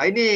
[0.00, 0.28] Hari ni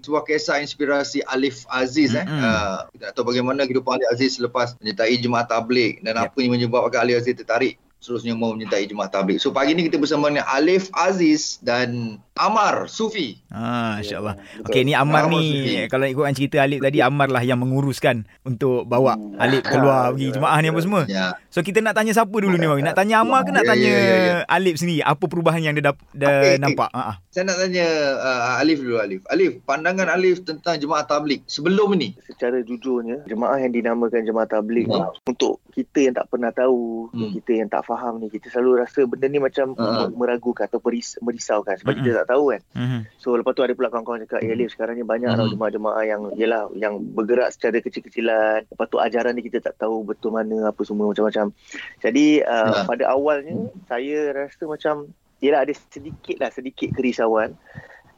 [0.00, 2.24] sebuah kisah inspirasi Alif Aziz eh.
[2.24, 2.40] Mm-mm.
[2.40, 6.24] Uh, kita tak tahu bagaimana kehidupan Alif Aziz selepas menyertai jemaah tabligh dan Yep.
[6.24, 9.36] apa yang menyebabkan Alif Aziz tertarik seterusnya mau menyertai jemaah tabligh.
[9.36, 13.36] So pagi ni kita bersama dengan Alif Aziz dan Amar Sufi.
[13.50, 14.40] Ha, insyaAllah.
[14.40, 14.64] betul.
[14.66, 15.74] Okey, ni Ammar Ammar ni, Sufi.
[15.86, 19.36] kalau ikutkan cerita Alif tadi, Ammar lah yang menguruskan untuk bawa Hmm.
[19.36, 21.02] Alif keluar pergi jemaah ni apa semua.
[21.04, 21.36] Ya.
[21.50, 22.80] So, kita nak tanya siapa dulu ni, Bang?
[22.80, 24.36] Nak tanya Ammar ke nak Ya, tanya ya, ya, ya.
[24.48, 25.02] Alif sendiri?
[25.02, 26.56] Apa perubahan yang dia, dap- dia Okey, okey.
[26.58, 26.88] nampak?
[26.90, 27.14] Ha, ha.
[27.28, 29.20] Saya nak tanya uh, Alif dulu Alif.
[29.28, 32.16] Alif, pandangan Alif tentang jemaah tabligh sebelum ni.
[32.24, 35.12] Secara jujurnya, jemaah yang dinamakan jemaah tabligh ni, Hmm.
[35.26, 37.30] untuk kita yang tak pernah tahu, Hmm.
[37.34, 40.14] kita yang tak faham ni, kita selalu rasa benda ni macam Hmm.
[40.14, 42.02] meragukan atau meris- merisaukan sebab Hmm.
[42.06, 42.60] kita tak tahu kan.
[42.78, 43.00] Mhm.
[43.18, 45.54] So lepas tu ada pula kawan-kawan cakap, eh Alif sekarang ni banyak tau Hmm.
[45.58, 48.70] jemaah-jemaah yang yelah yang bergerak secara kecil-kecilan.
[48.70, 51.50] Lepas tu ajaran ni kita tak tahu betul mana apa semua macam-macam.
[51.98, 52.86] Jadi uh, Ya.
[52.86, 55.10] pada awalnya saya rasa macam
[55.40, 57.58] yelah ada sedikit lah sedikit kerisauan.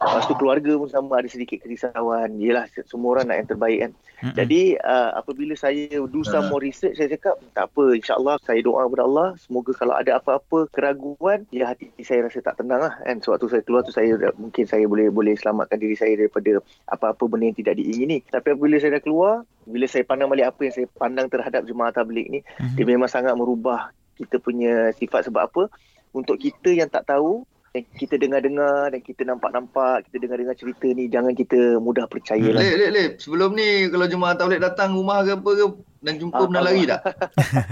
[0.02, 2.36] Lepas tu keluarga pun sama ada sedikit kerisauan.
[2.36, 3.92] Yelah semua orang nak yang terbaik kan.
[4.22, 4.34] Mhm.
[4.34, 6.50] Jadi uh, apabila saya do some Ah.
[6.50, 10.66] more research saya cakap tak apa insyaAllah saya doa kepada Allah semoga kalau ada apa-apa
[10.70, 14.62] keraguan ya hati saya rasa tak tenang lah kan sewaktu saya keluar tu saya mungkin
[14.62, 18.98] saya boleh boleh selamatkan diri saya daripada apa-apa benda yang tidak diingini tapi apabila saya
[18.98, 22.74] dah keluar bila saya pandang balik apa yang saya pandang terhadap jemaah tabligh ni Mhm.
[22.74, 25.62] dia memang sangat merubah kita punya sifat sebab apa
[26.10, 31.08] untuk kita yang tak tahu dan kita dengar-dengar dan kita nampak-nampak kita dengar-dengar cerita ni
[31.08, 33.12] jangan kita mudah percaya lah Lip, Lip, Lip.
[33.16, 35.64] Sebelum ni kalau jemaah tabligh datang rumah ke apa ke
[36.02, 37.00] dan jumpa Ah, pernah lari tak?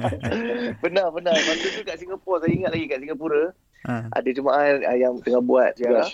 [0.84, 4.12] benar benar masa tu kat Singapura saya ingat lagi kat Singapura Ha.
[4.12, 6.04] ada jemaah yang tengah buat ziarah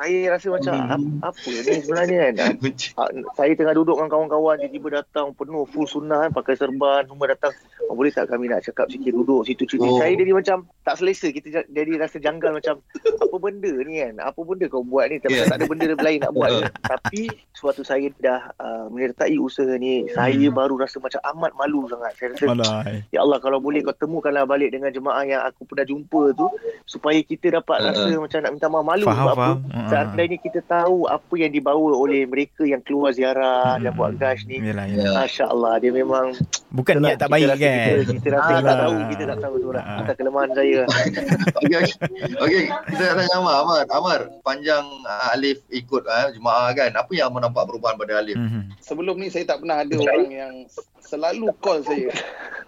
[0.00, 1.20] saya rasa macam Hmm.
[1.20, 2.52] "Ap- apa ni sebenarnya kan
[3.36, 7.52] saya tengah duduk dengan kawan-kawan tiba-tiba datang penuh full sunnah kan pakai serban semua datang
[7.84, 9.98] oh, boleh tak kami nak cakap sikit duduk situ cerita Oh.
[9.98, 14.14] saya jadi macam tak selesa kita ja- jadi rasa janggal macam apa benda ni kan
[14.22, 15.46] apa benda kau buat ni tapi Yeah.
[15.46, 16.62] tak ada benda lain nak buat ni.
[16.82, 17.20] tapi
[17.52, 22.28] suatu saya dah uh, menyertai usaha ni saya baru rasa macam amat malu sangat saya
[22.32, 23.04] rasa Alai.
[23.10, 26.48] Ya Allah kalau boleh kau temukanlah balik dengan jemaah yang aku pernah jumpa tu
[26.84, 27.88] supaya kita dapat Uh-uh.
[27.90, 29.89] rasa macam nak minta maaf malu Faham, sebab apa faham.
[29.90, 29.92] Uh-uh.
[29.92, 33.98] seandainya kita tahu apa yang dibawa oleh mereka yang keluar ziarah dan Hmm.
[33.98, 34.94] buat gash ni Yelah, Ya.
[34.96, 35.14] yelah.
[35.20, 36.30] Masya Allah dia memang
[36.70, 37.74] Bukan niat tak kita baik rasa kan?
[37.74, 38.78] kita, kita rasa kita tak Alah.
[38.80, 39.98] tahu kita tak tahu tu lah Ah.
[40.00, 40.78] atas kelemahan saya
[41.60, 41.94] Okey, okey.
[42.40, 43.54] Okey, kita nak tanya Amar.
[43.58, 46.90] Amar, Amar panjang uh, Alif ikut uh, jemaah kan.
[46.92, 48.36] Apa yang Amar nampak perubahan pada Alif?
[48.36, 48.78] Mhm.
[48.78, 50.54] sebelum ni saya tak pernah ada orang yang
[51.00, 52.08] selalu call saya.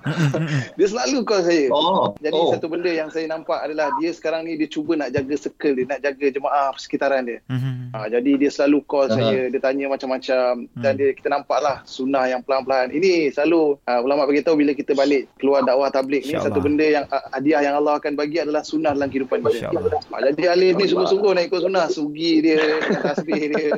[0.78, 1.66] dia selalu call saya.
[1.70, 2.50] Oh, Jadi oh.
[2.54, 5.86] satu benda yang saya nampak adalah dia sekarang ni dia cuba nak jaga circle dia,
[5.88, 7.38] nak jaga jemaah sekitaran dia.
[7.48, 7.92] Mhm.
[7.92, 9.16] Ha, jadi dia selalu call Aha.
[9.16, 11.00] saya, dia tanya macam-macam dan Hmm.
[11.00, 12.92] dia kita nampaklah sunnah yang pelan-pelan.
[12.92, 16.84] Ini selalu uh, ulama bagi tahu bila kita balik keluar dakwah tabligh ni satu benda
[16.84, 19.72] yang uh, hadiah yang Allah akan bagi adalah sunnah dalam kehidupan kita.
[19.72, 22.60] Ha, jadi Alif ni sungguh-sungguh nak ikut sunnah, sugi dia,
[23.04, 23.72] tasbih dia.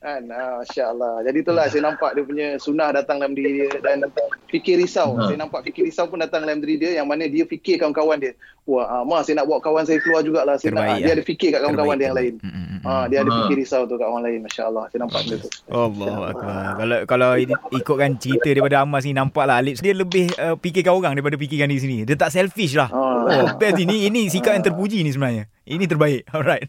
[0.00, 1.20] Kan, ha, Masya Allah.
[1.28, 4.08] Jadi itulah saya nampak dia punya sunnah datang dalam diri dia dan
[4.48, 5.12] fikir risau.
[5.20, 5.28] Ha.
[5.28, 8.34] Saya nampak fikir risau pun datang dalam diri dia yang mana dia fikir kawan-kawan dia.
[8.68, 10.58] Wah, ah, Ma saya nak bawa kawan saya keluar jugalah.
[10.58, 11.16] Saya nak, Terbaik, dia ah.
[11.16, 12.34] ada fikir kat kawan-kawan dia yang lain.
[12.42, 12.78] Mhm, mhm.
[12.80, 14.38] Ha, dia ada fikir risau tu kat orang lain.
[14.42, 14.84] Masya Allah.
[14.90, 15.50] Saya nampak benda tu.
[15.70, 16.62] Allah Akbar.
[16.76, 17.30] Kalau kalau
[17.72, 21.80] ikutkan cerita daripada Amas ni nampaklah Alif dia lebih uh, fikirkan orang daripada fikirkan diri
[21.80, 22.02] sendiri.
[22.10, 22.90] Dia tak selfish lah.
[22.90, 23.24] Ah.
[23.30, 25.46] Oh, best ini ini sikap yang terpuji ni sebenarnya.
[25.70, 26.26] Ini terbaik.
[26.34, 26.66] Alright.